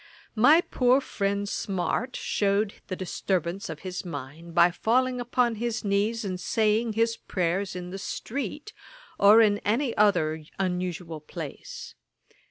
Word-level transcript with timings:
My 0.33 0.61
poor 0.61 0.99
friend 0.99 1.47
Smart 1.47 2.15
shewed 2.15 2.73
the 2.87 2.95
disturbance 2.95 3.69
of 3.69 3.81
his 3.81 4.03
mind, 4.03 4.55
by 4.55 4.71
falling 4.71 5.21
upon 5.21 5.57
his 5.57 5.85
knees, 5.85 6.25
and 6.25 6.39
saying 6.39 6.93
his 6.93 7.17
prayers 7.17 7.75
in 7.75 7.91
the 7.91 7.99
street, 7.99 8.73
or 9.19 9.41
in 9.43 9.59
any 9.59 9.95
other 9.95 10.43
unusual 10.57 11.19
place. 11.19 11.93